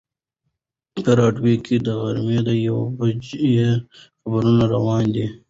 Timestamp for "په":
1.01-1.09